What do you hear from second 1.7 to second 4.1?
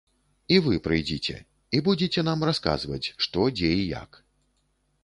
і будзеце нам расказваць, што, дзе і